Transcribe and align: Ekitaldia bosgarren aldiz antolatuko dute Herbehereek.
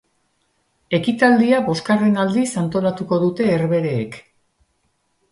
Ekitaldia 0.99 1.59
bosgarren 1.67 2.17
aldiz 2.23 2.45
antolatuko 2.61 3.19
dute 3.25 3.47
Herbehereek. 3.57 4.17